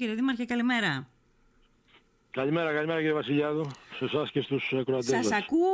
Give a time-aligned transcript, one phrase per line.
[0.00, 1.06] Κύριε Δήμαρχε, καλημέρα.
[2.30, 5.70] Καλημέρα, καλημέρα κύριε Βασιλιάδου, σε εσάς και στους κροατές Σας ακούω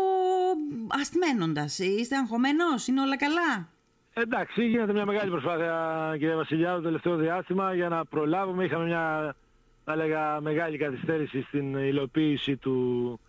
[0.89, 1.79] ασθμένοντας.
[1.79, 3.69] Είστε αγχωμένος, είναι όλα καλά;
[4.13, 8.65] Εντάξει, γίνεται μια μεγάλη προσπάθεια κύριε Βασιλιάδου το τελευταίο διάστημα για να προλάβουμε.
[8.65, 9.37] Είχαμε μια,
[9.85, 13.21] θα έλεγα, μεγάλη καθυστέρηση στην υλοποίηση του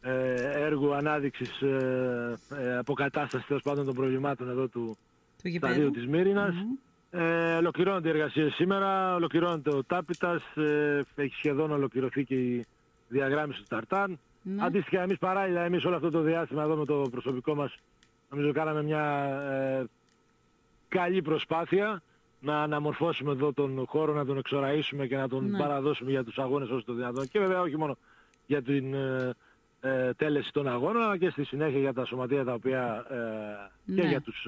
[0.00, 0.34] ε,
[0.64, 4.96] έργου ανάδειξης ε, ε, αποκατάστασης τέλος πάντων των προβλημάτων εδώ του,
[5.42, 5.90] Του σταδίου γηπέδου.
[5.90, 6.54] της Μύρινας.
[7.18, 12.66] Ε, ολοκληρώνονται οι εργασίες σήμερα, ολοκληρώνεται ο Τάπητας, ε, έχει σχεδόν ολοκληρωθεί και η
[13.08, 14.18] διαγράμμιση του Ταρτάν.
[14.42, 14.64] Ναι.
[14.64, 17.76] Αντίστοιχα εμείς παράλληλα, εμείς όλο αυτό το διάστημα εδώ με το προσωπικό μας,
[18.30, 19.02] νομίζω κάναμε μια
[19.50, 19.84] ε,
[20.88, 22.02] καλή προσπάθεια
[22.40, 25.58] να αναμορφώσουμε εδώ τον χώρο, να τον εξοραίσουμε και να τον Ναι.
[25.58, 27.28] παραδώσουμε για τους αγώνες όσο το δυνατόν.
[27.28, 27.96] Και βέβαια όχι μόνο
[28.46, 29.34] για την ε,
[29.80, 34.02] ε, τέλεση των αγώνων, αλλά και στη συνέχεια για τα σωματεία τα οποία ε, και
[34.02, 34.08] Ναι.
[34.08, 34.46] για τους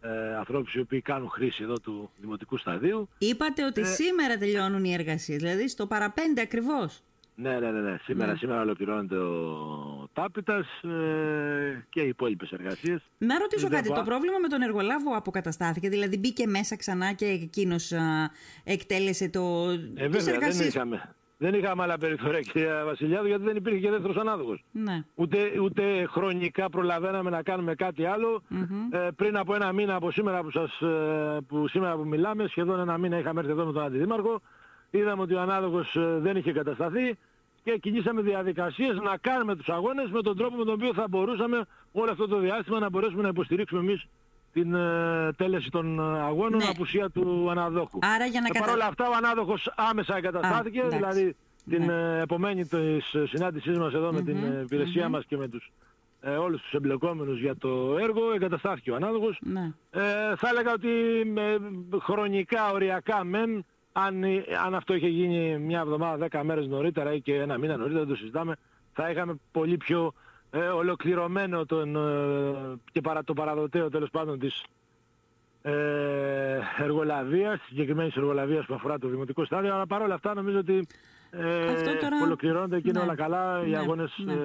[0.00, 3.08] ε, ε, ανθρώπους οι οποίοι κάνουν χρήση εδώ του δημοτικού σταδίου.
[3.18, 3.64] Είπατε Ε.
[3.64, 7.02] ότι σήμερα τελειώνουν οι εργασίες, δηλαδή στο παραπέντε ακριβώς.
[7.34, 7.98] Ναι, ναι, ναι, ναι.
[8.02, 8.38] Σήμερα, Ναι.
[8.38, 13.00] σήμερα ολοκληρώνεται ο Τάπητας ε, και οι υπόλοιπες εργασίες.
[13.18, 17.12] Να ρωτήσω Δεν κάτι, πά- το πρόβλημα με τον εργολάβο αποκαταστάθηκε, δηλαδή μπήκε μέσα ξανά
[17.12, 18.30] και εκείνος α,
[18.64, 19.70] εκτέλεσε το...
[19.70, 23.78] Ε, τις βέβαια, δεν εργασίες; είχαμε, δεν είχαμε άλλα περιθώρια κυρία Βασιλιάδου γιατί δεν υπήρχε
[23.78, 24.64] και δεύτερος ανάδοχος.
[24.72, 25.04] Ναι.
[25.14, 28.42] Ούτε, ούτε χρονικά προλαβαίναμε να κάνουμε κάτι άλλο.
[28.48, 28.88] Μμμ.
[28.90, 32.80] Ε, πριν από ένα μήνα από σήμερα που, σας, ε, που σήμερα που μιλάμε, σχεδόν
[32.80, 34.40] ένα μήνα είχαμε έρθει εδώ με τον Αντιδήμαρχο.
[34.90, 37.18] Είδαμε ότι ο ανάδοχος ε, δεν είχε κατασταθεί
[37.64, 41.64] και κινήσαμε διαδικασίες να κάνουμε τους αγώνες με τον τρόπο με τον οποίο θα μπορούσαμε
[41.92, 44.06] όλο αυτό το διάστημα να μπορέσουμε να υποστηρίξουμε εμείς
[44.52, 46.68] την ε, τέλεση των ε, αγώνων Ναι.
[46.70, 47.98] απουσία του αναδόχου.
[48.14, 48.64] Άρα για να Ε, κατα...
[48.64, 50.96] Παρ' όλα αυτά ο ανάδοχος άμεσα εγκαταστάθηκε, Α, εντάξει.
[50.96, 51.36] δηλαδή
[51.70, 51.92] την Ναι.
[52.18, 55.10] ε, επομένη της ε, συνάντησής μας εδώ με την Μμμ, ε, υπηρεσία μμμ.
[55.12, 55.70] μας και με τους,
[56.20, 59.38] ε, όλους τους εμπλεκόμενους για το έργο, εγκαταστάθηκε ο ανάδοχος.
[59.42, 59.72] Ναι.
[59.90, 60.00] Ε,
[60.36, 60.88] θα έλεγα ότι
[61.36, 61.56] ε,
[61.98, 67.20] χρονικά, οριακά μεν, αν, ε, αν αυτό είχε γίνει μια εβδομάδα, δέκα μέρες νωρίτερα ή
[67.20, 68.56] και ένα μήνα νωρίτερα, δεν το συζητάμε,
[68.92, 70.12] θα είχαμε πολύ πιο
[70.50, 74.64] ε, ολοκληρωμένο τον, ε, και παρα, το παραδοτέο τέλος πάντων της
[75.62, 80.86] ε, εργολαβίας, συγκεκριμένης εργολαβίας που αφορά το δημοτικό στάδιο, αλλά παρόλα αυτά νομίζω ότι
[81.30, 83.04] ε, Αυτό τώρα- ολοκληρώνονται και είναι Ναι.
[83.04, 83.62] όλα καλά.
[83.66, 84.32] Οι Ναι, αγώνες ναι.
[84.32, 84.36] ε,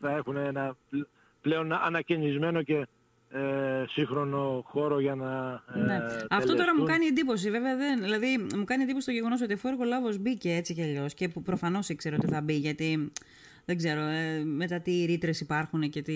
[0.00, 1.06] θα έχουν ένα πλ-
[1.40, 2.86] πλέον ανακαινισμένο και
[3.30, 5.94] ε, σύγχρονο χώρο για να ε, Ναι.
[6.30, 6.86] Αυτό τώρα μου τελεστούν.
[6.86, 7.50] κάνει εντύπωση.
[7.50, 10.82] Βέβαια, δεν, δηλαδή, μου κάνει εντύπωση το γεγονός ότι αφού ο εργολάβος μπήκε έτσι κι
[10.82, 13.12] αλλιώς και που προφανώς ήξερε ότι θα μπει, γιατί
[13.68, 16.14] δεν ξέρω ε, μετά τι ρήτρες υπάρχουν και τι.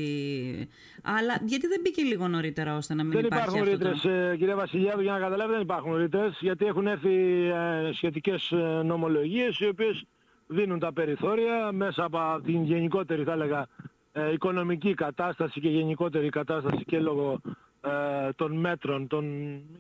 [1.03, 4.09] Αλλά γιατί δεν μπήκε λίγο νωρίτερα ώστε να μην Δεν υπάρχει υπάρχουν αυτό ρήτρες, το...
[4.09, 7.15] ε, κυρία Βασιλιάδου, για να καταλάβετε, δεν υπάρχουν ρήτρες, γιατί έχουν έρθει
[7.49, 10.05] ε, σχετικές ε, νομολογίες, οι οποίες
[10.47, 13.67] δίνουν τα περιθώρια μέσα από την γενικότερη, θα έλεγα,
[14.13, 17.41] ε, οικονομική κατάσταση και γενικότερη κατάσταση και λόγω
[17.81, 19.25] ε, των μέτρων, των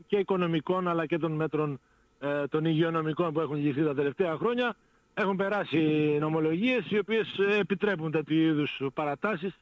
[0.06, 1.80] και οικονομικών, αλλά και των μέτρων
[2.20, 4.76] ε, των υγειονομικών που έχουν ληφθεί τα τελευταία χρόνια.
[5.14, 5.78] Έχουν περάσει
[6.20, 9.54] νομολογίες οι οποίες ε, επιτρέπουν τέτοιου είδους παρατάσεις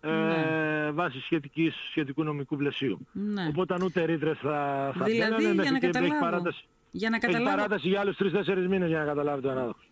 [0.00, 0.90] ε, Ναι.
[0.90, 3.06] βάσει σχετικής, σχετικού νομικού πλαισίου.
[3.12, 3.46] Ναι.
[3.48, 6.24] Οπότε ούτε ρήτρες θα, θα Δηλαδή, μπαίνανε, για μέχρι να και έχει καταλάβω.
[6.24, 7.56] παράταση, Για να έχει καταλάβω.
[7.56, 9.88] παράταση για άλλους 3-4 μήνες για να καταλάβετε ο ανάδοχος.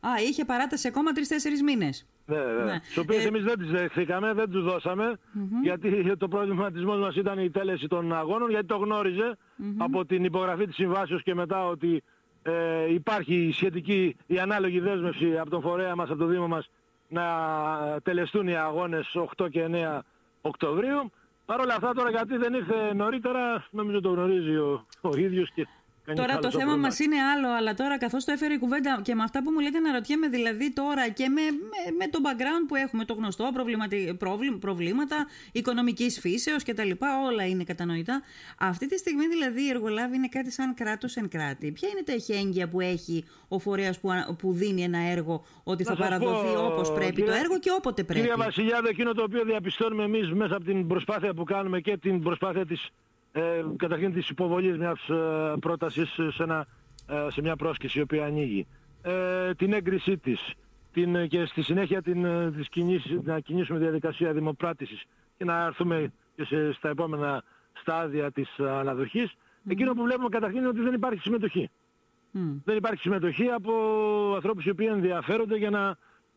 [0.00, 2.06] Α, είχε παράταση ακόμα τρει-τέσσερι μήνες.
[2.26, 2.64] Ναι, ναι.
[2.64, 2.78] Ναι.
[2.82, 5.18] Στους οποίους Ε, εμείς δεν τις δεχθήκαμε, δεν τους δωσαμε
[5.62, 9.36] γιατί το προβληματισμός μας ήταν η τέλεση των αγώνων, γιατί το γνωριζε
[9.78, 12.02] από την υπογραφή της συμβάσεως και μετά ότι
[12.46, 16.70] ε, υπάρχει η σχετική, η ανάλογη δέσμευση από τον φορέα μας, από το Δήμο μας,
[17.08, 17.24] να
[18.02, 19.98] τελεστούν οι αγώνες 8 και 9
[20.40, 21.10] Οκτωβρίου.
[21.46, 25.66] Παρ' όλα αυτά τώρα γιατί δεν ήρθε νωρίτερα, νομίζω το γνωρίζει ο, ο ίδιος και
[25.66, 26.76] κάνει Τώρα άλλο το θέμα πρόβλημα.
[26.86, 29.58] μας είναι άλλο, αλλά τώρα καθώς το έφερε η κουβέντα και με αυτά που μου
[29.60, 33.50] λέτε να ρωτιέμαι δηλαδή τώρα και με, με, με το background που έχουμε, το γνωστό
[33.52, 36.90] προβληματι, προβλη- προβλήματα οικονομικής φύσεως κτλ.
[37.26, 38.22] Όλα είναι κατανοητά.
[38.58, 41.70] Αυτή τη στιγμή δηλαδή η εργολάβη είναι κάτι σαν κράτος εν κράτη.
[41.72, 45.82] Ποια είναι τα εχέγγυα που έχει ο φορέας που, α- που δίνει ένα έργο ότι
[45.84, 48.88] Να θα σας παραδοθεί πω, όπως πρέπει το κυρία- έργο και όποτε πρέπει; Κύριε Βασιλιάδο,
[48.88, 52.88] εκείνο το οποίο διαπιστώνουμε εμείς μέσα από την προσπάθεια που κάνουμε και την προσπάθεια της,
[53.36, 56.66] ε, καταρχήν της υποβολής μιας ε, πρότασης σε, ένα,
[57.08, 58.66] ε, σε μια πρόσκληση η οποία ανοίγει,
[59.02, 60.52] ε, την έγκρισή της
[60.92, 65.04] την, ε, και στη συνέχεια την, ε, της κινήσης- να κινήσουμε διαδικασία δημοπράτησης
[65.38, 69.34] και να έρθουμε και σε, στα επόμενα στάδια της ε, αναδοχής,
[69.68, 71.70] εκείνο που βλέπουμε καταρχήν είναι ότι δεν υπάρχει συμμετοχή
[72.30, 72.56] Μμ.
[72.64, 73.72] δεν υπάρχει συμμετοχή από
[74.34, 75.96] ανθρώπους οι οποίοι ενδιαφέρονται για να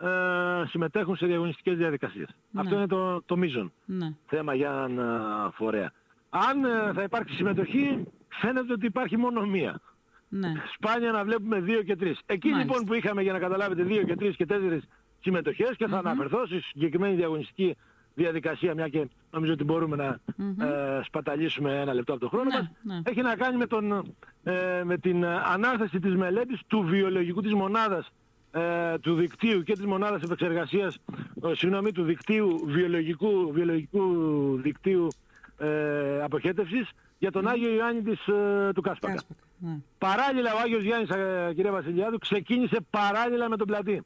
[0.09, 2.27] ε, συμμετέχουν σε διαγωνιστικές διαδικασίες.
[2.51, 2.62] Ναι.
[2.62, 4.13] Αυτό είναι το, το μείζον Ναι.
[4.25, 5.91] θέμα για έναν ε, φορέα.
[6.29, 8.03] Αν ε, θα υπάρξει συμμετοχή,
[8.41, 9.81] φαίνεται ότι υπάρχει μόνο μία.
[10.29, 10.53] ναι.
[10.73, 12.19] Σπάνια να βλέπουμε δύο και τρεις.
[12.25, 12.71] Εκεί Μάλιστα.
[12.73, 14.83] λοιπόν που είχαμε για να καταλάβετε δύο και τρεις και τέσσερις
[15.19, 17.75] συμμετοχές και θα αναφερθώ στη συγκεκριμένη διαγωνιστική
[18.13, 20.19] διαδικασία, μια και νομίζω ότι μπορούμε να
[20.65, 23.01] ε, σπαταλήσουμε ένα λεπτό από το χρόνο Ναι, μας, ναι.
[23.03, 28.09] έχει να κάνει με, τον, ε, με την ανάθεση της μελέτης του βιολογικού της μονάδας
[28.51, 30.97] ε, του δικτύου και της μονάδας επεξεργασίας,
[31.43, 34.03] ε, συγγνώμη, του δικτύου βιολογικού, βιολογικού
[34.61, 35.07] δικτύου
[35.59, 39.13] ε, αποχέτευσης για τον Άγιο Ιωάννη της, ε, του Κάσπακα.
[39.13, 39.77] Κάσπακα, ναι.
[39.97, 44.03] Παράλληλα ο Άγιος Γιάννης, ε, κυρία Βασιλιάδου, ξεκίνησε παράλληλα με τον πλατή.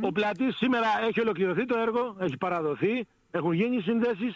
[0.00, 4.34] Ο πλατής σήμερα έχει ολοκληρωθεί το έργο, έχει παραδοθεί, έχουν γίνει συνδέσεις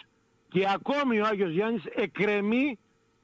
[0.49, 2.77] και ακόμη ο Άγιος Γιάννης εκκρεμεί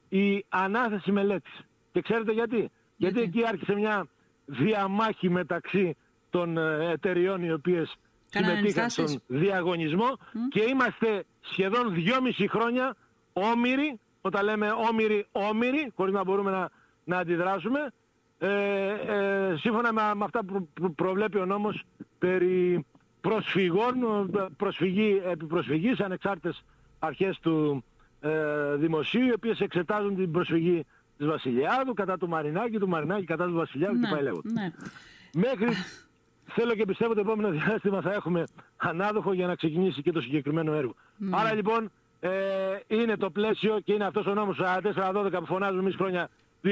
[0.09, 1.59] η ανάθεση μελέτης.
[1.91, 4.07] Και ξέρετε γιατί; Γιατί εκεί άρχισε μια
[4.45, 5.95] διαμάχη μεταξύ
[6.29, 7.95] των ε, εταιριών οι οποίες
[8.29, 9.11] Κάνανε συμμετείχαν ενστάσεις.
[9.11, 10.17] στον διαγωνισμό
[10.49, 12.95] και είμαστε σχεδόν δυόμιση χρόνια
[13.33, 16.69] όμοιροι, όταν λέμε όμοιροι όμοιροι, χωρίς να μπορούμε να,
[17.03, 17.91] να αντιδράσουμε,
[18.37, 21.83] ε, ε, σύμφωνα με, με αυτά που προ- προβλέπει ο νόμος
[22.19, 22.85] περί
[23.21, 23.95] προσφυγών,
[24.35, 26.63] ε, προσφυγή, επί προσφυγής, ανεξάρτητες
[26.99, 27.83] αρχές του
[28.21, 30.85] ε, δημοσίου, οι οποίες εξετάζουν την προσφυγή
[31.17, 34.51] της Βασιλιάδου κατά του Μαρινάκη, του Μαρινάκη κατά του Βασιλιάδου και πάει λέγοντας.
[34.53, 34.71] ναι.
[35.33, 35.67] Μέχρι
[36.45, 38.43] θέλω και πιστεύω το επόμενο διάστημα θα έχουμε
[38.77, 40.95] ανάδοχο για να ξεκινήσει και το συγκεκριμένο έργο.
[41.31, 41.91] Άρα λοιπόν
[42.23, 42.29] ε,
[42.87, 44.59] είναι το πλαίσιο και είναι αυτός ο νόμος
[44.95, 46.29] 4412 που φωνάζουμε εμείς χρόνια
[46.63, 46.69] 2016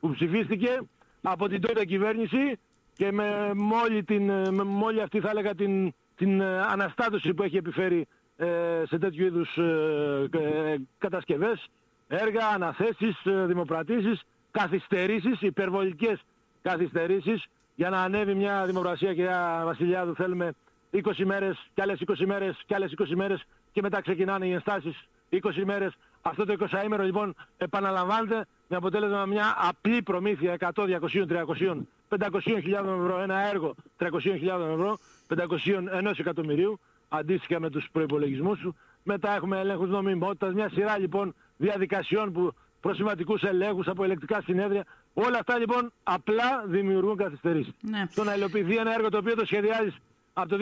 [0.00, 0.80] που ψηφίστηκε
[1.22, 2.58] από την τότε κυβέρνηση
[2.92, 6.60] και με, με, όλη, την, ε, με, με όλη αυτή θα έλεγα την, την ε,
[6.60, 8.06] αναστάτωση που έχει επιφέρει
[8.36, 11.68] ε, σε τέτοιου είδους ε, ε, κατασκευές,
[12.08, 16.22] έργα, αναθέσεις, ε, δημοπρατήσεις, καθυστερήσεις, υπερβολικές
[16.62, 17.44] καθυστερήσεις.
[17.74, 20.52] Για να ανέβει μια δημοκρασία κυρία Βασιλιάδου θέλουμε
[20.92, 25.08] 20 μέρες και άλλες 20 μέρες και άλλες 20 μέρες και μετά ξεκινάνε οι ενστάσεις
[25.30, 25.92] 20 μέρες.
[26.22, 32.40] Αυτό το 20 ημέρο λοιπόν επαναλαμβάνεται με αποτέλεσμα μια απλή προμήθεια 100, 200, 300, 500
[32.40, 34.98] χιλιάδων ευρώ ένα έργο 300 χιλιάδων ευρώ
[35.36, 38.76] 500 ενός εκατομμυρίου αντίστοιχα με τους προϋπολογισμούς σου.
[39.02, 44.84] Μετά έχουμε ελέγχους νομιμότητας, μια σειρά λοιπόν διαδικασιών που προσηματικούς ελέγχους από ελεκτικά συνέδρια.
[45.14, 47.72] Όλα αυτά λοιπόν απλά δημιουργούν καθυστερήσεις.
[47.80, 48.06] Ναι.
[48.10, 49.96] Στο να υλοποιηθεί ένα έργο το οποίο το σχεδιάζεις
[50.32, 50.56] από το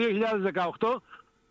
[0.79, 1.01] 2018,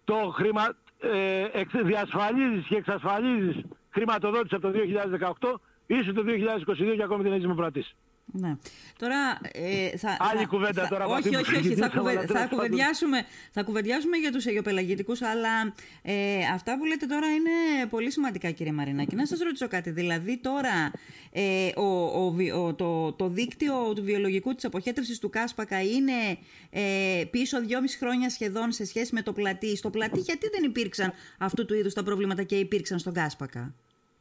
[0.05, 7.03] το χρημα, ε, εξ, διασφαλίζεις και εξασφαλίζεις χρηματοδότηση από το 2018, ίσως το 2022 και
[7.03, 7.97] ακόμη την έχεις δημοπρατήσει.
[8.33, 8.57] Ναι.
[8.99, 11.57] Τώρα, ε, θα, Άλλη θα- κουβέντα θα- τώρα από Όχι, αυτή που όχι, όχι.
[11.57, 12.59] Θα, συζητήσαμε, κουβε- αλλά θα, τέλος πάντων.
[12.59, 16.15] κουβεντιάσουμε, θα κουβεντιάσουμε για τους αιγιοπελαγητικούς, αλλά ε,
[16.55, 19.15] αυτά που λέτε τώρα είναι πολύ σημαντικά, κύριε Μαρινάκη.
[19.15, 19.91] Να σας ρωτήσω κάτι.
[19.91, 20.91] Δηλαδή, τώρα
[21.33, 26.39] ε, ο, ο, βι- ο- το, το δίκτυο του βιολογικού της αποχέτευσης του Κάσπακα είναι
[26.71, 29.77] ε, πίσω δυόμιση χρόνια σχεδόν σε σχέση με το πλατή.
[29.77, 33.75] Στο πλατή γιατί δεν υπήρξαν αυτού του είδους τα προβλήματα και υπήρξαν στον Κάσπακα;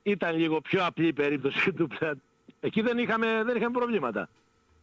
[0.04, 2.18] Ήταν λίγο πιο απλή η περίπτωση του πλατ.
[2.60, 4.30] Εκεί δεν είχαμε, δεν είχαμε προβλήματα.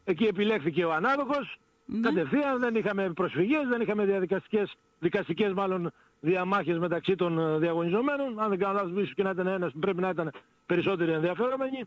[0.05, 2.01] Εκεί επιλέχθηκε ο ανάδοχος, Ναι.
[2.01, 8.41] κατευθείαν δεν είχαμε προσφυγές, δεν είχαμε διαδικαστικές, δικαστικές μάλλον διαμάχες μεταξύ των ε, διαγωνιζομένων.
[8.41, 10.31] Αν δεν κάνω λάθος, ίσως και να ήταν ένας, πρέπει να ήταν
[10.67, 11.85] περισσότεροι ενδιαφερόμενοι.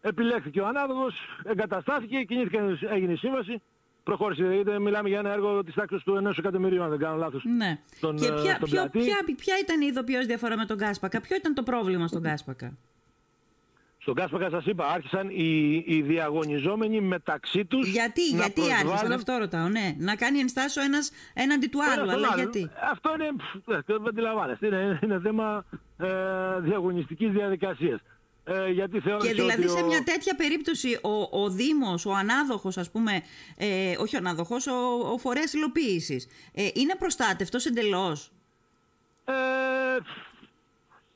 [0.00, 3.62] Επιλέχθηκε ο ανάδοχος, εγκαταστάθηκε, κινήθηκε, έγινε η σύμβαση,
[4.04, 4.44] προχώρησε.
[4.54, 7.44] Γιατί μιλάμε για ένα έργο της τάξης του ενός εκατομμυρίου, αν δεν κάνω λάθος.
[7.44, 7.78] Ναι.
[7.96, 8.98] Στον, και ε, ποια, στον ποιο- πλατή.
[8.98, 12.76] ποια, ποια ήταν η ειδοποιώς διαφορά με τον Κάσπακα, ποιο ήταν το πρόβλημα στον Κάσπακα;
[14.08, 19.12] Στον Κάσπακα σας είπα, άρχισαν οι, οι διαγωνιζόμενοι μεταξύ τους Γιατί, να γιατί άρχισαν, προσβάλλουν
[19.12, 19.94] αυτό ρωτάω, ναι.
[19.98, 22.38] Να κάνει ενστάσιο ένας έναντι του Ένα άλλου, στον αλλά άλλον.
[22.52, 25.64] γιατί; Αυτό είναι, πφ, ε, δεν αντιλαμβάνεστε, είναι, είναι θέμα
[25.98, 26.06] ε,
[26.60, 28.00] διαγωνιστικής διαδικασίας.
[28.44, 32.12] Ε, γιατί θεώρησε Και δηλαδή ότι σε ο- μια τέτοια περίπτωση ο, ο Δήμος, ο
[32.14, 33.20] ανάδοχος ας πούμε,
[33.56, 34.74] ε, όχι ο ανάδοχος, ο,
[35.12, 38.32] ο φορέας υλοποίησης, ε, είναι προστάτευτος εντελώς;
[39.24, 39.32] Ε,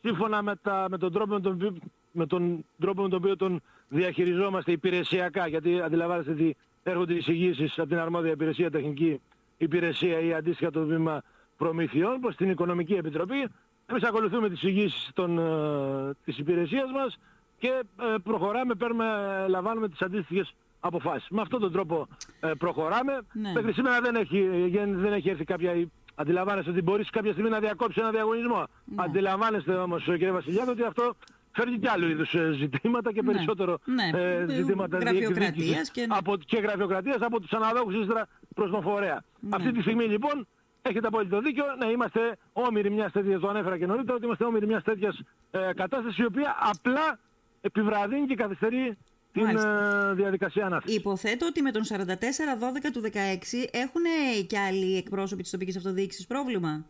[0.03, 1.77] σύμφωνα με, τα, με, τον τρόπο με, τον, οποίο-
[2.13, 7.89] με τον τρόπο με τον οποίο τον διαχειριζόμαστε υπηρεσιακά, γιατί αντιλαμβάνεστε ότι έρχονται εισηγήσεις από
[7.89, 9.21] την αρμόδια υπηρεσία, τεχνική
[9.57, 11.23] υπηρεσία ή αντίστοιχα το βήμα
[11.57, 13.49] προμηθειών προς την Οικονομική Επιτροπή.
[13.87, 17.19] Εμείς ακολουθούμε τις εισηγήσεις των, ε, της υπηρεσίας μας
[17.59, 19.05] και ε, προχωράμε, παίρνουμε,
[19.45, 21.29] ε, λαμβάνουμε τις αντίστοιχες αποφάσεις.
[21.31, 22.07] Με αυτόν τον τρόπο
[22.41, 23.21] ε, προχωράμε.
[23.33, 23.53] Ναι.
[23.53, 25.89] Μέχρι σήμερα δεν έχει, δεν δεν έχει έρθει κάποια...
[26.15, 28.67] Αντιλαμβάνεστε ότι μπορείς κάποια στιγμή να διακόψει ένα διαγωνισμό.
[28.85, 29.03] Ναι.
[29.03, 31.15] Αντιλαμβάνεστε όμως κύριε Βασιλιάδη ότι αυτό
[31.53, 33.33] φέρνει και άλλου είδους ε, ζητήματα και Ναι.
[33.33, 34.19] περισσότερο Ναι.
[34.19, 36.15] ε, Ε, ζητήματα γραφειοκρατίας διεκδίκησης και ναι.
[36.19, 39.25] από, και γραφειοκρατίας από τους αναδόχους ύστερα προς τον φορέα.
[39.51, 40.47] Αυτή τη στιγμή λοιπόν
[40.83, 42.21] έχετε απόλυτο δίκιο να είμαστε
[42.53, 46.25] όμοιροι μιας τέτοιας, το ανέφερα και νωρίτερα, ότι είμαστε όμοιροι μιας τέτοιας ε, κατάστασης η
[46.25, 47.19] οποία απλά
[47.61, 48.97] επιβραδύνει και καθυστερεί
[49.33, 50.09] την Μάλιστα.
[50.11, 50.97] ε, διαδικασία ανάθεσης.
[50.99, 54.03] Υποθέτω ότι με τον 44-12 του 16 έχουν
[54.47, 56.85] και άλλοι εκπρόσωποι της τοπικής αυτοδιοίκησης πρόβλημα;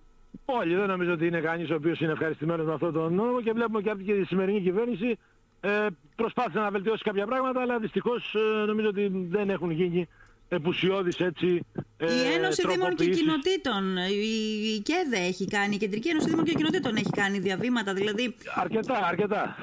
[0.45, 3.53] Όλοι, δεν νομίζω ότι είναι κανείς ο οποίος είναι ευχαριστημένος με αυτόν τον νόμο και
[3.53, 5.19] βλέπουμε και από τη σημερινή κυβέρνηση
[5.61, 5.87] ε,
[6.17, 10.09] προσπάθησε να βελτιώσει κάποια πράγματα αλλά δυστυχώς ε, νομίζω ότι δεν έχουν γίνει
[10.49, 16.09] επουσιώδης έτσι ε, Η Ένωση Δήμων και Κοινοτήτων, η, η ΚΕΔΕ έχει κάνει, η Κεντρική
[16.09, 18.35] Ένωση Δήμων και Κοινοτήτων έχει κάνει διαβήματα, δηλαδή...
[18.55, 19.57] Αρκετά, αρκετά.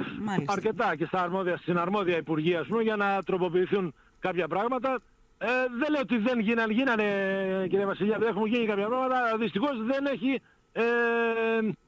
[0.46, 5.02] Αρκετά και στα αρμόδια, στην αρμόδια Υπουργεία, πούμε, για να τροποποιηθούν κάποια πράγματα.
[5.38, 5.48] Ε,
[5.80, 7.06] δεν λέω ότι δεν γίνανε, γίνανε
[7.70, 10.84] κύριε Βασιλιά, δεν έχουν γίνει κάποια πράγματα, δυστυχώς δεν έχει ε,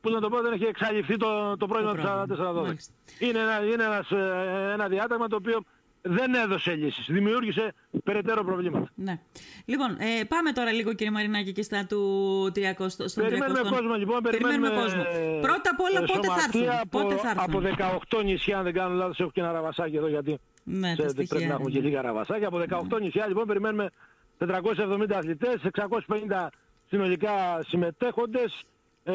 [0.02, 2.74] που να το πω, δεν έχει εξαλειφθεί το, το πρόβλημα του 4412.
[3.20, 5.64] Είναι, ένα, είναι ένας, ε, ένα διάταγμα το οποίο
[6.02, 7.06] δεν έδωσε λύσεις.
[7.10, 7.74] Δημιούργησε
[8.04, 8.90] περαιτέρω προβλήματα.
[8.96, 9.20] Ναι.
[9.66, 12.62] Λοιπόν, ε, πάμε τώρα λίγο κύριε Μαρινάκη και στα του 300.
[12.88, 13.70] Στον περιμένουμε 300.
[13.70, 14.22] κόσμο λοιπόν.
[14.22, 15.04] Περιμένουμε, περιμένουμε κόσμο.
[15.42, 18.74] Πρώτα απ' όλα πότε θα έρθουν; Από, πότε θα έρθουν; από 18 νησιά, αν δεν
[18.74, 22.02] κάνω λάθος, έχω και ένα ραβασάκι εδώ γιατί ναι, ξέρετε, πρέπει να έχουμε και λίγα
[22.02, 22.48] ραβασάκια.
[22.48, 23.90] Από 18 νησιά λοιπόν περιμένουμε
[24.40, 26.48] 470 αθλητές, 650
[26.92, 28.64] συνολικά συμμετέχοντες
[29.04, 29.14] ε,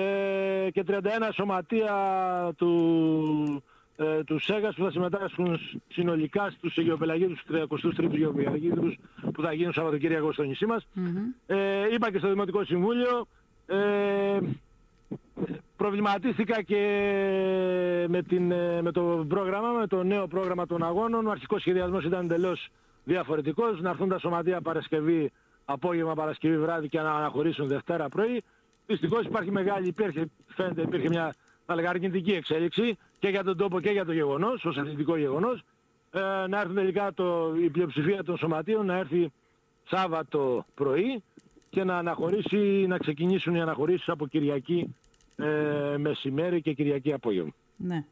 [0.72, 1.02] και 31
[1.32, 1.94] σωματεία
[2.56, 3.62] του
[3.96, 8.96] ε, του ΣΕΓΑΣ που θα συμμετάσχουν συνολικά στους Αιγαιοπελαγίους του 33ου Αιγαιοπελαγίους
[9.32, 10.86] που θα γίνουν Σαββατοκύριακο στο νησί μας.
[11.46, 11.56] Ε,
[11.94, 13.26] είπα και στο Δημοτικό Συμβούλιο,
[13.66, 14.38] ε,
[15.76, 16.82] προβληματίστηκα και
[18.08, 21.26] με, την, ε, με το πρόγραμμα, με το νέο πρόγραμμα των αγώνων.
[21.26, 22.68] Ο αρχικός σχεδιασμός ήταν εντελώς
[23.04, 25.32] διαφορετικός, να έρθουν τα σωματεία Παρασκευή,
[25.66, 28.42] απόγευμα Παρασκευή βράδυ και να αναχωρήσουν Δευτέρα πρωί.
[28.86, 31.34] Δυστυχώς υπάρχει μεγάλη, υπήρχε, φαίνεται υπήρχε μια
[31.66, 35.62] θα λέγα αρνητική εξέλιξη και για τον τόπο και για το γεγονός, ως αθλητικό γεγονός,
[36.10, 39.32] ε, να έρθει τελικά το, η πλειοψηφία των σωματείων να έρθει
[39.88, 41.22] Σάββατο πρωί
[41.70, 44.94] και να αναχωρήσει, να ξεκινήσουν οι αναχωρήσεις από Κυριακή
[45.36, 47.52] ε, μεσημέρι και Κυριακή απόγευμα.
[47.76, 48.04] Ναι.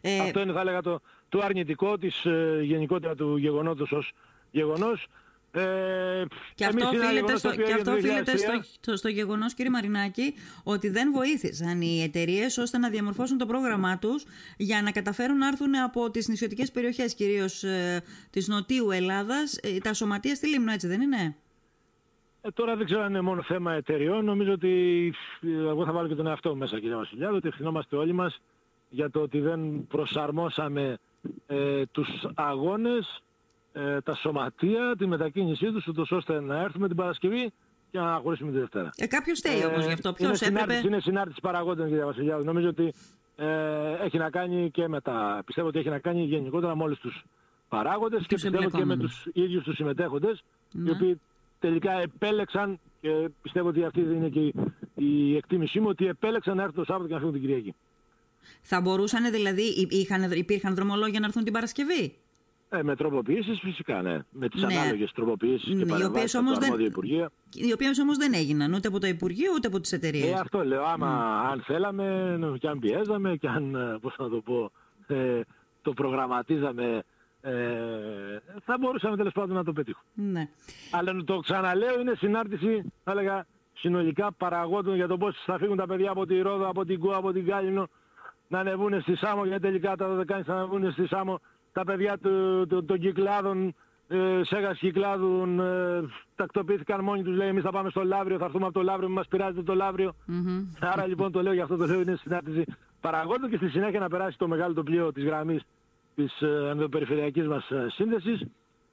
[0.00, 0.18] Ε...
[0.18, 4.12] Αυτό είναι θα έλεγα το, το αρνητικό της ε, γενικότερα του γεγονότος ως
[4.50, 5.06] γεγονός.
[5.52, 8.36] Ε, και αυτό οφείλεται, στο, και αυτό οφείλεται
[8.80, 13.98] στο, στο, γεγονός, κύριε Μαρινάκη, ότι δεν βοήθησαν οι εταιρείες ώστε να διαμορφώσουν το πρόγραμμά
[13.98, 14.24] τους
[14.56, 19.78] για να καταφέρουν να έρθουν από τις νησιωτικές περιοχές, κυρίως ε, της Νοτιού Ελλάδας, ε,
[19.78, 21.36] τα σωματεία στη Λίμνο, έτσι δεν είναι;
[22.40, 24.24] Ε, τώρα δεν ξέρω αν είναι μόνο θέμα εταιριών.
[24.24, 28.12] Νομίζω ότι εγώ θα βάλω και τον εαυτό μου μέσα, κύριε Βασιλιάδη, ότι ευθυνόμαστε όλοι
[28.12, 28.40] μας
[28.88, 30.98] για το ότι δεν προσαρμόσαμε
[31.46, 33.22] ε, τους αγώνες
[33.72, 37.52] ε, τα σωματεία, τη μετακίνησή τους, ούτως ώστε να έρθουμε την Παρασκευή
[37.90, 38.90] και να χωρίσουμε τη Δευτέρα.
[38.96, 40.12] Ε, κάποιος στέει όμως γι' αυτό.
[40.12, 40.86] Ποιος είναι έπρεπε...
[40.86, 42.44] είναι συνάρτηση παραγόντων, κύριε Βασιλιάδη.
[42.44, 42.92] Νομίζω ότι
[43.36, 43.46] ε,
[44.04, 45.42] έχει να κάνει και με τα...
[45.46, 47.24] Πιστεύω ότι έχει να κάνει γενικότερα με όλους τους
[47.68, 50.88] παράγοντες και πιστεύω και με τους ίδιους τους συμμετέχοντες, ναι.
[50.88, 51.20] οι οποίοι
[51.58, 54.52] τελικά επέλεξαν και πιστεύω ότι αυτή είναι και
[54.94, 57.74] η εκτίμησή μου ότι επέλεξαν να έρθουν το Σάββατο και να φύγουν την Κυριακή.
[58.62, 62.18] Θα μπορούσαν δηλαδή, είχαν, υπήρχαν δρομολόγια να έρθουν την Παρασκευή;
[62.72, 64.18] Ε, με τροποποιήσεις φυσικά, ναι.
[64.30, 64.74] Με τις ναι.
[64.74, 66.80] ανάλογες τροποποιήσεις ναι, και παρεμβάσεις από τα δεν...
[66.80, 67.30] Υπουργεία.
[67.54, 70.30] Οι οποίες όμως δεν έγιναν ούτε από το Υπουργείο ούτε από τις εταιρείες.
[70.30, 70.84] Ε, αυτό λέω.
[70.84, 71.50] Άμα mm.
[71.52, 74.70] αν θέλαμε και αν πιέζαμε και αν, ε, πώς να το πω,
[75.06, 75.40] ε,
[75.82, 77.02] το προγραμματίζαμε
[77.40, 77.52] ε,
[78.64, 80.10] θα μπορούσαμε τέλος πάντων να το πετύχουμε.
[80.14, 80.48] Ναι.
[80.90, 85.86] Αλλά το ξαναλέω είναι συνάρτηση, θα έλεγα, συνολικά παραγόντων για το πώς θα φύγουν τα
[85.86, 87.88] παιδιά από τη Ρόδο, από την Κούα, από την Κάλινο
[88.48, 91.40] να ανεβούν στη Σάμο γιατί τελικά τα 12 θα ανεβούν στη Σάμο
[91.72, 93.74] τα παιδιά του, του, των κυκλάδων,
[94.08, 96.02] ε, Σέγας κυκλάδων, ε,
[96.34, 99.28] τακτοποιήθηκαν μόνοι τους, λέει εμείς θα πάμε στο Λαύριο, θα έρθουμε από το Λαύριο, μας
[99.28, 100.14] πειράζεται το Λαύριο.
[100.28, 100.76] Mm-hmm.
[100.80, 102.64] Άρα λοιπόν το λέω, γι' αυτό το λέω, είναι συνάρτηση
[103.00, 105.62] παραγόντων και στη συνέχεια να περάσει το μεγάλο το πλοίο της γραμμής
[106.14, 108.44] της ε, ενδοπεριφερειακής μας ε, σύνδεσης,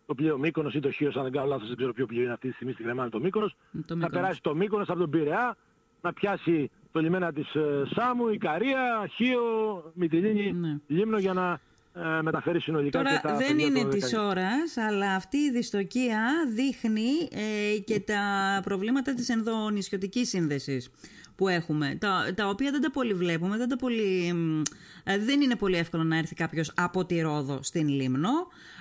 [0.05, 2.33] το πλοίο Μύκονος ή το Χίος, αν δεν κάνω λάθος, δεν ξέρω ποιο πλοίο είναι
[2.33, 3.55] αυτή τη στιγμή στη Κρεμάνη το Μύκονος,
[3.85, 5.57] το θα περάσει το Μύκονος από τον Πειραιά,
[6.01, 9.41] να πιάσει το λιμένα της ε, Σάμου, Ικαρία, Χίο,
[9.93, 10.77] Μυτιλίνη, ναι.
[10.87, 11.59] Λίμνο για να
[12.03, 17.09] ε, μεταφέρει συνολικά Τώρα, και τα δεν είναι της ώρας, αλλά αυτή η δυστοκία δείχνει
[17.31, 18.21] ε, και τα
[18.63, 20.91] προβλήματα της ενδονησιωτικής σύνδεσης
[21.35, 24.33] που έχουμε, τα, τα οποία δεν τα πολύ βλέπουμε, δεν, τα πολύ,
[25.03, 28.29] ε, δεν είναι πολύ εύκολο να έρθει κάποιος από τη Ρόδο στην Λίμνο,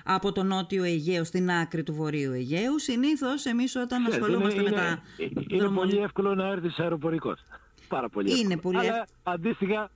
[0.03, 2.79] από το νότιο Αιγαίο στην άκρη του βορείου Αιγαίου.
[2.79, 5.01] Συνήθως εμείς όταν είναι, ασχολούμαστε είναι, με τα...
[5.47, 7.39] Είναι πολύ εύκολο να έρθεις αεροπορικός.
[7.87, 8.49] Πάρα πολύ εύκολο.
[8.51, 9.89] Είναι πολύ Αλλά αντίστοιχα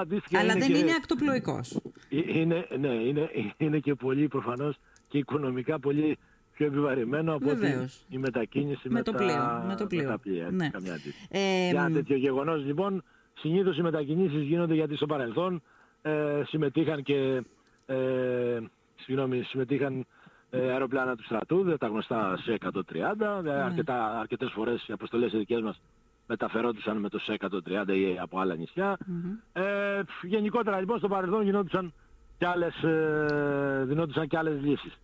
[0.00, 0.78] Αντίστοιχα Αλλά δεν και...
[0.78, 1.80] είναι ακτοπλοϊκός.
[2.08, 4.76] Ε, είναι, ναι, είναι, είναι και πολύ προφανώς
[5.08, 6.18] και οικονομικά πολύ
[6.52, 10.02] πιο επιβαρημένο από ότι η μετακίνηση με, με, το τα, πλοίο, με, το πλοίο.
[10.02, 10.48] με τα πλοία.
[10.50, 10.68] Ναι.
[10.68, 10.98] Καμιά
[11.28, 13.02] ε, Για τέτοιο γεγονός λοιπόν,
[13.34, 15.62] συνήθως οι μετακινήσεις γίνονται γιατί στο παρελθόν
[16.02, 17.42] ε, συμμετείχαν και
[17.86, 18.58] ε,
[18.96, 20.06] συγγνώμη, συμμετείχαν
[20.50, 23.50] ε, αεροπλάνα του στρατού, δεν τα γνωστά σε 130, ναι.
[23.50, 25.80] αρκετά, αρκετές φορές οι αποστολές δικές μας
[26.26, 27.48] μεταφερόντουσαν με το ΣΕΚΑ
[27.86, 28.96] 130 ή από άλλα νησιά.
[29.00, 29.60] Mm-hmm.
[29.60, 31.92] Ε, γενικότερα λοιπόν στο παρελθόν γινόντουσαν
[32.38, 34.98] και άλλες, ε, δινόντουσαν και άλλες λύσεις.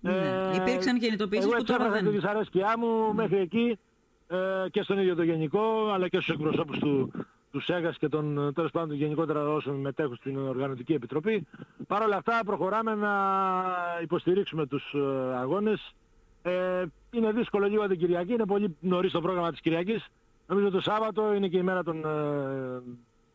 [0.00, 0.12] Ναι.
[0.12, 2.04] Ε, Υπήρξαν κινητοποιήσεις που τώρα δεν...
[2.04, 3.14] Εγώ τη δυσαρέσκειά μου mm.
[3.14, 3.78] μέχρι εκεί
[4.26, 4.36] ε,
[4.70, 7.12] και στον ίδιο το γενικό αλλά και στους εκπροσώπους του,
[7.50, 11.46] του ΣΕΓΑΣ και των τέλος πάντων γενικότερα όσων μετέχουν στην Οργανωτική Επιτροπή.
[11.86, 13.12] Παρ' όλα αυτά προχωράμε να
[14.02, 15.94] υποστηρίξουμε τους ε, αγώνες
[16.42, 20.06] Ε, είναι δύσκολο λίγο την Κυριακή, είναι πολύ νωρίς το πρόγραμμα της Κυριακής.
[20.46, 22.04] Νομίζω το Σάββατο είναι και η μέρα των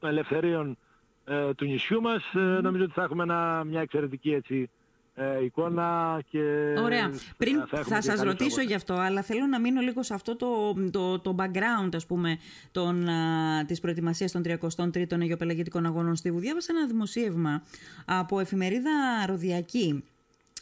[0.01, 0.77] ε, ελευθερίων
[1.25, 2.34] ε, του νησιού μας.
[2.34, 4.70] Ε, νομίζω ότι θα έχουμε ένα, μια εξαιρετική έτσι,
[5.15, 6.39] ε, εικόνα και
[6.77, 7.12] Ωραία.
[7.38, 10.74] Πριν θα, θα, σας ρωτήσω γι' αυτό, αλλά θέλω να μείνω λίγο σε αυτό το,
[10.91, 12.38] το, το background, ας πούμε,
[12.72, 16.39] των, α, της προετοιμασίας των 33ων Αιγιοπελαγητικών Αγώνων Στίβου.
[16.39, 17.63] Διάβασα ένα δημοσίευμα
[18.06, 18.91] από εφημερίδα
[19.27, 20.03] Ροδιακή,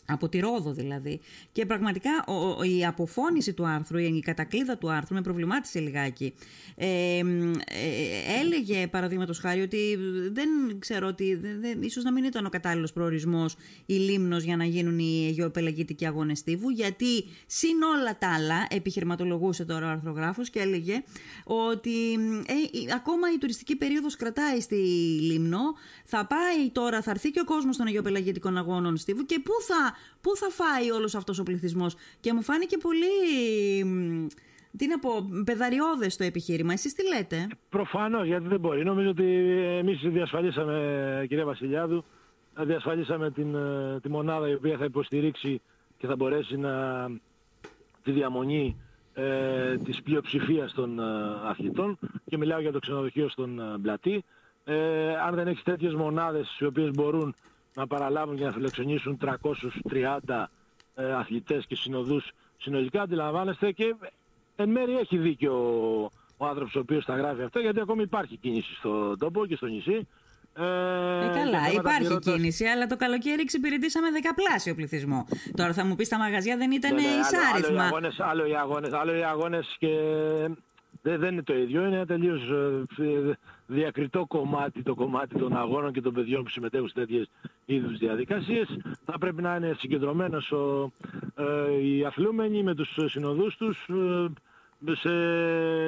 [0.09, 1.19] από τη Ρόδο δηλαδή.
[1.51, 6.33] Και πραγματικά ο, η αποφώνηση του άρθρου, η κατακλίδα του άρθρου με προβλημάτισε λιγάκι.
[6.75, 7.23] Ε, ε,
[8.41, 9.97] έλεγε παραδείγματος χάρη ότι
[10.31, 10.49] δεν
[10.79, 14.99] ξέρω ότι δεν, ίσως να μην ήταν ο κατάλληλος προορισμός η Λίμνος για να γίνουν
[14.99, 21.03] οι Αιγαιοπελαγητικοί αγώνες τύβου γιατί συν όλα τα άλλα επιχειρηματολογούσε τώρα ο αρθρογράφος και έλεγε
[21.43, 22.13] ότι
[22.45, 24.75] ε, ακόμα η τουριστική περίοδος κρατάει στη
[25.21, 25.59] Λίμνο
[26.03, 29.95] θα πάει τώρα, θα έρθει και ο κόσμος των Αιγαιοπελαγητικών αγώνων στίβου και πού θα
[30.21, 33.05] πού θα φάει όλος αυτός ο πληθυσμός; Και μου φάνηκε πολύ,
[34.77, 35.09] τι να πω,
[35.45, 36.73] πεδαριώδες το επιχείρημα.
[36.73, 38.83] Εσείς τι λέτε; Προφανώς, γιατί δεν μπορεί.
[38.83, 39.25] Νομίζω ότι
[39.77, 42.03] εμείς διασφαλίσαμε, κυρία Βασιλιάδου,
[42.59, 45.61] διασφαλίσαμε την, ε, τη μονάδα η οποία θα υποστηρίξει
[45.97, 47.05] και θα μπορέσει να
[48.03, 48.75] τη διαμονή
[49.13, 51.03] ε, της πλειοψηφίας των ε,
[51.45, 54.23] αθλητών και μιλάω για το ξενοδοχείο στον ε, Πλατή.
[54.63, 57.35] Ε, αν δεν έχεις τέτοιες μονάδες οι οποίες μπορούν
[57.79, 59.19] να παραλάβουν και να φιλοξενήσουν
[60.27, 60.45] 330
[60.95, 63.95] ε, αθλητές και συνοδούς συνολικά αντιλαμβάνεστε και
[64.55, 68.37] εν μέρει έχει δίκιο ο, ο άνθρωπος ο οποίος θα γράφει αυτό γιατί ακόμη υπάρχει
[68.37, 70.07] κίνηση στον τόπο και στο νησί.
[70.53, 70.63] Ε,
[71.25, 75.27] ε καλά, υπάρχει κίνηση, αλλά το καλοκαίρι εξυπηρετήσαμε δεκαπλάσιο πληθυσμό.
[75.55, 77.83] Τώρα θα μου πεις τα μαγαζιά δεν ήταν ναι, ναι, εισάριθμα.
[77.83, 79.87] Άλλο, άλλο, οι αγώνες, άλλο οι αγώνες και
[81.09, 82.41] δεν, δεν είναι το ίδιο, είναι ένα τελείως
[82.97, 83.37] ε,
[83.67, 87.29] διακριτό κομμάτι το κομμάτι των αγώνων και των παιδιών που συμμετέχουν σε τέτοιες
[87.65, 88.77] είδους διαδικασίες.
[89.05, 90.91] Θα πρέπει να είναι συγκεντρωμένος ο,
[91.35, 95.09] ε, οι αθλούμενοι με τους συνοδούς τους ε, σε,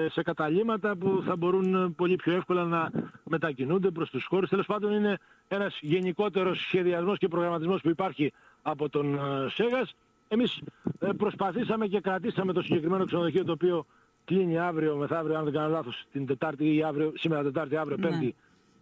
[0.10, 2.92] σε καταλήμματα που θα μπορούν πολύ πιο εύκολα να
[3.24, 4.50] μετακινούνται προς τους χώρους.
[4.50, 9.94] Τέλος πάντων είναι ένας γενικότερος σχεδιασμός και προγραμματισμός που υπάρχει από τον ε, ΣΕΓΑΣ.
[10.28, 10.62] Εμείς
[11.00, 13.86] ε, προσπαθήσαμε και κρατήσαμε το συγκεκριμένο ξενοδοχείο το οποίο
[14.26, 18.08] κλείνει αύριο, μεθαύριο, αν δεν κάνω λάθος, την Τετάρτη ή αύριο, σήμερα Τετάρτη, αύριο ναι.
[18.10, 18.36] Πέμπτη.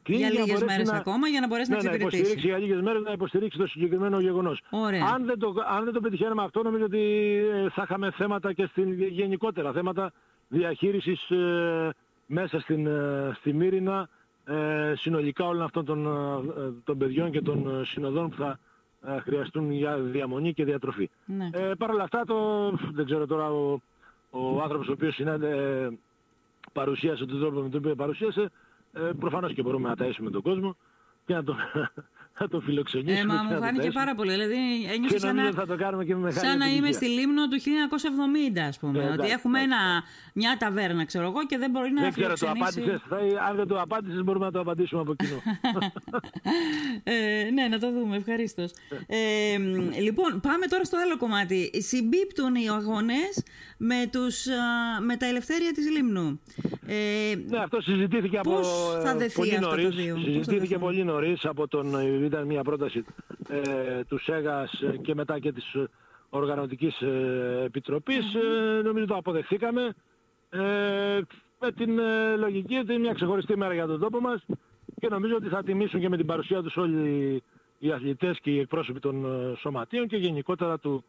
[0.04, 0.97] Κλείνει για λίγες μέρες να...
[0.97, 2.21] ακόμα για να μπορέσει ναι, να εξυπηρετήσει.
[2.21, 4.62] Να υποστηρίξει για λίγες μέρες να υποστηρίξει το συγκεκριμένο γεγονός.
[5.13, 6.99] Αν δεν το, αν δεν το πετυχαίνουμε αυτό, νομίζω ότι
[7.54, 10.13] ε, θα είχαμε θέματα και στην γενικότερα θέματα
[10.47, 11.89] διαχείρισης ε,
[12.25, 14.10] μέσα στην, ε, στη Μύρινα
[14.45, 18.60] ε, συνολικά όλων αυτών των, ε, των παιδιών και των συνοδών που θα
[19.23, 21.10] χρειαστούν για διαμονή και διατροφή.
[21.25, 21.49] Ναι.
[21.54, 23.80] Ε, Παρ' όλα αυτά, το, δεν ξέρω τώρα ο,
[24.30, 25.52] ο άνθρωπος ο οποίος συνάντε,
[26.74, 28.52] παρουσίασε τον τρόπο με τον οποίο παρουσίασε,
[28.94, 30.76] ε, προφανώς και μπορούμε να ταΐσουμε τον κόσμο
[31.26, 31.58] και να τον,
[32.39, 33.34] θα το φιλοξενήσουμε.
[33.34, 34.32] Ε, μα μου φάνηκε πάρα πολύ.
[34.32, 34.56] Δηλαδή,
[34.93, 37.58] ένιωσα σαν, να, θα το κάνουμε και με σαν να είμαι στη Λίμνο του
[38.56, 39.04] 1970, ας πούμε.
[39.04, 39.78] Ναι, ότι έχουμε ένα,
[40.34, 43.17] μια ταβέρνα, ξέρω εγώ, και δεν μπορεί να δεν ξέρω, το απάντησες, θα,
[43.49, 45.41] αν δεν το απάντησες, μπορούμε να το απαντήσουμε από κοινό.
[47.13, 48.71] ε, ναι, να το δούμε, ευχαρίστως.
[49.08, 49.58] Ε,
[49.99, 51.71] λοιπόν, πάμε τώρα στο άλλο κομμάτι.
[51.73, 53.43] Συμπίπτουν οι αγώνες
[53.78, 54.45] με, τους,
[55.02, 56.39] με τα ελευθέρια της Λίμνου.
[56.91, 58.63] Ε, ναι, αυτό συζητήθηκε από
[59.04, 59.93] θα ε, πολύ νωρίς.
[60.23, 63.04] Συζητήθηκε πολύ νωρίς από τον ήταν μια πρόταση
[63.49, 65.75] ε, του ΣΕΓΑΣ και μετά και της
[66.30, 69.93] Οργανωτικής ε, επιτροπης ε, νομίζω το αποδεχθήκαμε.
[70.49, 70.60] Ε,
[71.60, 74.45] με την ε, λογική ότι είναι μια ξεχωριστή μέρα για τον τόπο μας.
[74.99, 77.43] Και νομίζω ότι θα τιμήσουν και με την παρουσία τους όλοι
[77.80, 79.25] οι αθλητές και οι εκπρόσωποι των
[79.60, 81.04] σωματείων και γενικότερα του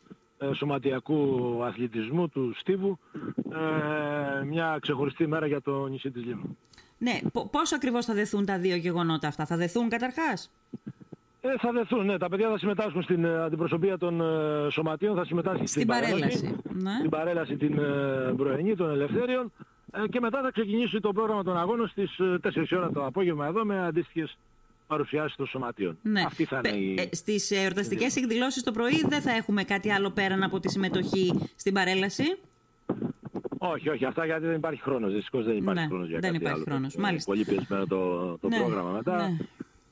[0.55, 2.99] σωματιακού αθλητισμού του Στίβου
[4.47, 6.57] μια ξεχωριστή μέρα για το νησί της Λίμνου.
[6.99, 7.19] Ναι,
[7.51, 10.51] πώς ακριβώς θα δεθούν τα δύο γεγονότα αυτά, θα δεθούν καταρχάς;
[11.41, 12.19] Ε, θα δεθούν, ναι.
[12.19, 16.57] Τα παιδιά θα συμμετάσχουν στην ε, αντιπροσωπεία των ε, σωματείων, θα συμμετάσχουν στην, στην παρέλαση.
[16.73, 16.95] Ναι.
[16.99, 19.53] Στην παρέλαση την ε, πρωινή των ελευθέριων
[19.93, 23.65] ε, και μετά θα ξεκινήσει το πρόγραμμα των αγώνων στις 4 ώρα το απόγευμα εδώ
[23.65, 24.39] με αντίστοιχες
[24.91, 25.99] παρουσιάσεις των σωματείων.
[26.03, 26.23] Ναι.
[26.27, 26.95] Αυτή θα είναι η...
[26.99, 31.49] ε, στις εορταστικές εκδηλώσεις το πρωί δεν θα έχουμε κάτι άλλο πέραν από τη συμμετοχή
[31.57, 32.39] στην παρέλαση;
[33.59, 35.13] Όχι, όχι, αυτά γιατί δεν υπάρχει χρόνος.
[35.13, 36.71] Δυστυχώς δεν υπάρχει ναι, χρόνος για δεν κάτι υπάρχει άλλο.
[36.71, 36.97] Χρόνος.
[36.97, 37.33] Μάλιστα.
[37.33, 37.99] Πολύ πιεσμένο το,
[38.41, 39.17] το ναι, πρόγραμμα μετά.
[39.17, 39.37] Ναι.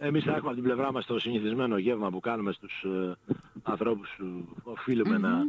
[0.01, 3.17] Εμείς θα έχουμε από την πλευρά μας το συνηθισμένο γεύμα που κάνουμε στους ε,
[3.63, 5.43] ανθρώπους που οφείλουμε να...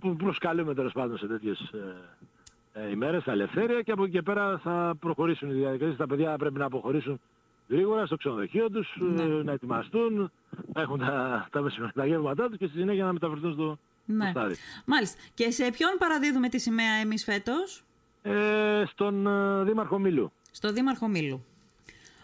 [0.00, 4.22] που προσκαλούμε τέλος πάντων σε τέτοιες ε, ε, ημέρες, τα ελευθέρια και από εκεί και
[4.22, 5.96] πέρα θα προχωρήσουν οι διαδικασίες.
[5.96, 7.20] Τα παιδιά πρέπει να αποχωρήσουν
[7.68, 9.24] γρήγορα στο ξενοδοχείο τους, ναι.
[9.24, 10.30] να ετοιμαστούν,
[10.72, 14.30] να έχουν τα, τα, τα γεύματά τους και στη συνέχεια να μεταφερθούν στο, ναι.
[14.30, 14.56] στάδιο.
[14.84, 15.18] Μάλιστα.
[15.34, 17.82] Και σε ποιον παραδίδουμε τη σημαία εμείς φέτος;
[18.22, 20.32] Ε, στον ε, Δήμαρχο Μήλου.
[20.50, 21.44] Στο Δήμαρχο Μήλου.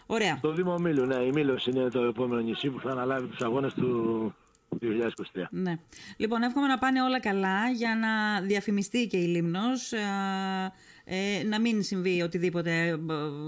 [0.05, 0.39] Ωραία.
[0.41, 1.15] Το Δήμο Μήλου, ναι.
[1.15, 4.33] Η Μήλος είναι το επόμενο νησί που θα αναλάβει τους αγώνες του,
[4.81, 5.47] 2023.
[5.49, 5.77] Ναι.
[6.17, 9.99] Λοιπόν, εύχομαι να πάνε όλα καλά για να διαφημιστεί και η Λίμνος, ε,
[11.49, 12.99] να μην συμβεί οτιδήποτε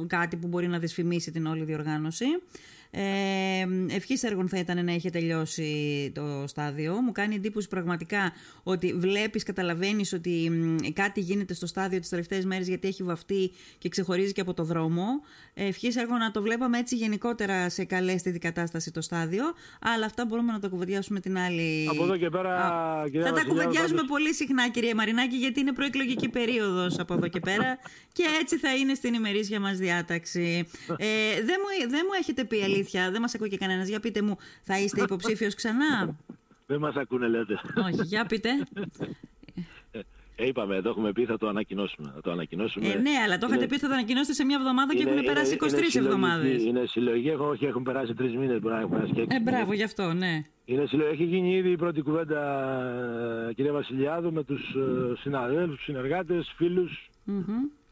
[0.08, 2.26] κάτι που μπορεί να δυσφημίσει την όλη διοργάνωση.
[2.92, 7.02] Ε, Ευχής έργων θα ήταν να είχε τελειώσει το στάδιο.
[7.02, 10.52] Μου κάνει εντύπωση πραγματικά ότι βλέπεις, καταλαβαίνεις ότι
[10.94, 14.64] κάτι γίνεται στο στάδιο τις τελευταίες μέρες γιατί έχει βαφτεί και ξεχωρίζει και από το
[14.64, 15.06] δρόμο.
[15.54, 19.44] Ευχής έργων να το βλέπαμε έτσι γενικότερα σε καλέστη κατάσταση το στάδιο.
[19.82, 21.88] Αλλά αυτά μπορούμε να τα κουβεντιάσουμε την άλλη.
[21.90, 26.30] Από εδώ και πέρα, Α, Θα τα κουβεντιάζουμε πολύ συχνά, κυρία Μαρινάκη, γιατί είναι προεκλογική
[26.30, 27.80] περίοδος από εδώ και πέρα.
[28.18, 30.68] και έτσι θα είναι στην ημερήσια μας διάταξη.
[30.88, 33.88] Ε, δεν, μου, δεν μου έχετε πει αλήθεια, δεν μας ακούει και κανένας.
[33.88, 36.18] Για πείτε μου, θα είστε υποψήφιος ξανά;
[36.66, 37.60] Δεν μας ακούνε, λέτε.
[37.86, 38.50] Όχι, για πείτε.
[40.40, 42.12] Ε, είπαμε, το έχουμε πει, θα το ανακοινώσουμε.
[42.16, 42.88] Θα το ανακοινώσουμε.
[42.88, 45.58] Ε, ναι, αλλά το είχατε πει, θα το ανακοινώσετε σε μια εβδομάδα και έχουν περάσει
[45.60, 46.64] 23 εβδομάδες.
[46.64, 49.84] Είναι συλλογική, όχι, έχουν περάσει τρεις μήνες, μπορεί να έχουν περάσει και Ε, μπράβο, γι'
[49.84, 50.46] αυτό, ναι.
[50.66, 51.14] Είναι συλλογική.
[51.14, 57.10] Έχει γίνει ήδη η πρώτη κουβέντα, κυρία Βασιλιάδου, με τους ε, συναδέλφους, συνεργάτες, φίλους.
[57.28, 57.87] Mm-hmm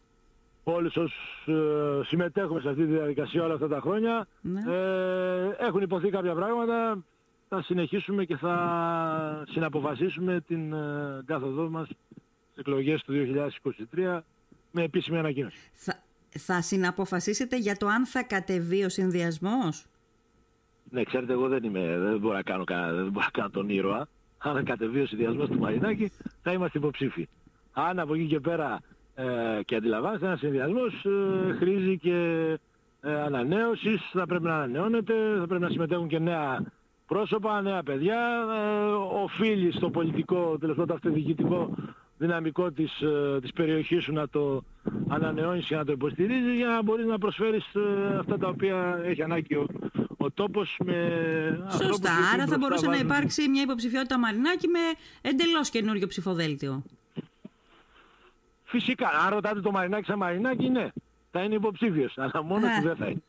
[0.67, 4.28] όλους όσους ε, συμμετέχουμε σε αυτή τη διαδικασία όλα αυτά τα χρόνια.
[4.41, 4.62] Ναι.
[4.67, 7.04] Ε, έχουν υποθεί κάποια πράγματα,
[7.49, 13.13] θα συνεχίσουμε και θα συναποφασίσουμε την ε, κάθοδό μας στις εκλογές του
[13.93, 14.19] 2023
[14.71, 15.58] με επίσημη ανακοίνωση.
[15.73, 19.86] Θα, θα συναποφασίσετε για το αν θα κατεβεί ο συνδυασμός;
[20.89, 22.63] Ναι, ξέρετε, εγώ δεν, είμαι, δεν, μπορώ να κάνω,
[22.95, 24.08] δεν μπορώ να κάνω τον ήρωα.
[24.38, 27.28] Αν κατεβεί ο συνδυασμός του Μαρινάκη, θα είμαστε υποψήφοι.
[27.73, 28.80] Αν από εκεί και πέρα
[29.15, 32.49] ε, και αντιλαμβάνεστε ένας συνδυασμός ε, χρήζει και
[33.01, 36.63] ε, ανανέωσης, θα πρέπει να ανανεώνεται, θα πρέπει να συμμετέχουν και νέα
[37.06, 38.17] πρόσωπα, νέα παιδιά,
[38.56, 38.91] ε,
[39.23, 41.75] οφείλει στο πολιτικό, τελευταίο αυτοδιοικητικό
[42.17, 44.63] δυναμικό της, ε, της περιοχής σου να το
[45.08, 49.21] ανανεώνεις και να το υποστηρίζεις για να μπορείς να προσφέρεις ε, αυτά τα οποία έχει
[49.23, 49.65] ανάγκη ο,
[50.17, 50.95] ο τόπος με
[51.84, 54.80] Σωστά, άρα θα μπορούσε να υπάρξει μια υποψηφιότητα Μαρινάκη με
[55.21, 56.84] εντελώς καινούριο ψηφοδέλτιο.
[58.65, 60.88] Φυσικά, αν ρωτάτε το Μαρινάκη σαν Μαρινάκη, ναι,
[61.32, 63.23] θα είναι υποψήφιος, αλλά μόνο του δεν θα είναι.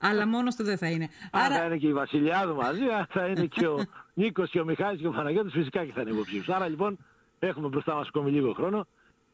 [0.00, 1.08] Αλλά μόνος του δεν θα είναι.
[1.30, 1.56] Άρα...
[1.56, 3.78] θα είναι και η Βασιλιάδου μαζί, θα είναι και ο
[4.14, 6.48] Νίκος και ο Μιχάλης και ο Παναγιώτης, φυσικά και θα είναι υποψήφιος.
[6.48, 6.98] Άρα λοιπόν
[7.38, 8.86] έχουμε μπροστά μας ακόμη λίγο χρόνο.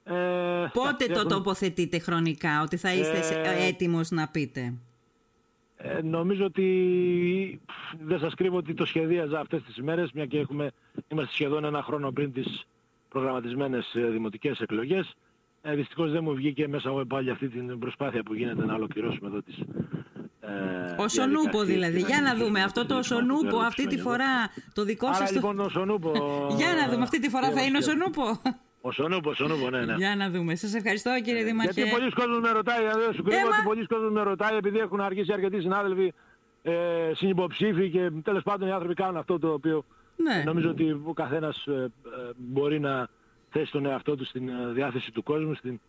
[0.05, 4.75] Ε, Πότε το τοποθετείτε χρονικά, ότι θα είστε ε, έτοιμος να πείτε;
[5.77, 7.61] Ε, νομίζω ότι
[8.01, 10.71] δεν σας κρύβω ότι το σχεδίαζα αυτές τις ημέρες, μια και έχουμε,
[11.09, 12.67] είμαστε σχεδόν ένα χρόνο πριν τις
[13.09, 15.15] προγραμματισμένες ε, δημοτικές εκλογές.
[15.66, 19.29] Ε, δυστυχώς δεν μου βγήκε μέσα από πάλι αυτή την προσπάθεια που γίνεται να ολοκληρώσουμε
[19.29, 19.59] εδώ τις
[20.40, 22.00] ε, ο Σονούπο δηλαδή.
[22.00, 25.20] Για να δούμε αυτό το Σονούπο αυτή τη φορά το δικό σας...
[25.20, 26.12] Άρα λοιπόν ο Σονούπο...
[26.57, 28.40] Για να δούμε αυτή τη φορά θα είναι ο Σονούπο.
[28.81, 29.94] Ο Σονούπο, ο Σονούπο, ναι, ναι.
[29.94, 30.55] Για να δούμε.
[30.55, 31.72] Σας ευχαριστώ κύριε ε, Δήμαρχε.
[31.72, 35.00] Γιατί πολλοί κόσμοι με ρωτάει, δεν σου κρύβω ότι πολλοί κόσμοι με ρωτάει επειδή έχουν
[35.00, 36.12] αργήσει αρκετοί συνάδελφοι
[36.62, 36.72] ε,
[37.14, 39.85] συνυποψήφοι και τέλος πάντων οι άνθρωποι κάνουν αυτό το οποίο
[40.16, 40.42] ναι.
[40.46, 41.90] νομίζω ότι ο καθένας ε,
[42.37, 43.09] μπορεί να
[43.55, 45.81] θέσει τον εαυτό τους στην διάθεση του κόσμου, στην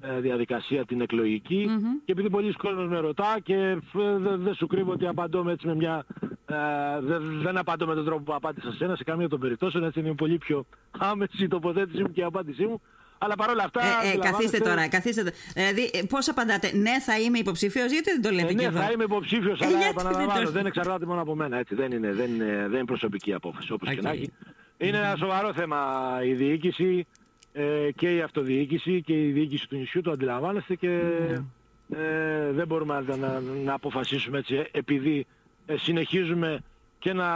[0.00, 1.68] ε, διαδικασία την εκλογικη
[2.04, 3.78] και επειδή πολλοί κόσμος με ρωτά και ε,
[4.36, 6.04] δεν σου κρύβω ότι απαντώ με έτσι με μια...
[6.46, 6.56] Ε,
[7.42, 10.14] δεν απαντώ με τον τρόπο που απάντησα σε ένα σε καμία των περιπτώσεων, έτσι είναι
[10.14, 10.64] πολύ πιο
[10.98, 12.80] άμεση η τοποθέτησή μου και η απάντησή μου.
[13.22, 13.80] Αλλά παρόλα αυτά.
[14.04, 15.32] Ε, ε, καθίστε τώρα, καθίστε.
[15.54, 18.90] Δηλαδή, πώς απαντάτε, Ναι, θα είμαι υποψήφιος, γιατί δεν το λέτε ε, Ναι, εδώ; θα
[18.92, 21.58] είμαι υποψήφιος, αλλά επαναλαμβάνω, δεν, δεν εξαρτάται μόνο από μένα.
[21.58, 21.74] Έτσι.
[21.74, 23.94] Δεν, είναι, δεν, είναι, δεν είναι προσωπική απόφαση, όπως okay.
[23.94, 24.32] και να έχει.
[24.82, 25.78] Είναι ένα σοβαρό θέμα
[26.24, 27.06] η διοίκηση
[27.52, 31.98] ε, και η αυτοδιοίκηση και η διοίκηση του νησιού, το αντιλαμβάνεστε και ναι.
[31.98, 35.26] ε, δεν μπορούμε να, να, να, αποφασίσουμε έτσι ε, επειδή
[35.66, 36.62] ε, συνεχίζουμε
[36.98, 37.26] και να,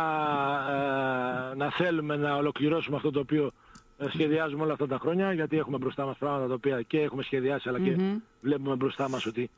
[1.50, 3.52] ε, να θέλουμε να ολοκληρώσουμε αυτό το οποίο
[4.09, 7.68] σχεδιάζουμε όλα αυτά τα χρόνια γιατί έχουμε μπροστά μας πράγματα τα οποία και έχουμε σχεδιάσει
[7.68, 7.96] αλλά και
[8.40, 9.50] βλέπουμε μπροστά μας ότι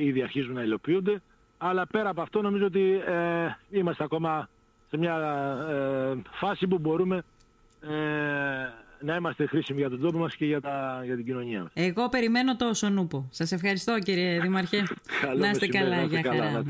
[0.00, 1.22] ήδη αρχίζουν να υλοποιούνται.
[1.58, 3.00] Αλλά πέρα από αυτό νομίζω ότι
[3.70, 4.48] είμαστε ακόμα
[4.96, 5.16] σε μια
[6.30, 7.22] φάση που μπορούμε
[9.00, 11.70] να είμαστε χρήσιμοι για τον τόπο μας και για, τα, για την κοινωνία μας.
[11.74, 13.28] Εγώ περιμένω το Σονούπο.
[13.30, 14.82] Σας ευχαριστώ κύριε Δημαρχέ.
[15.38, 16.02] να είστε καλά.
[16.02, 16.62] Για χαρά.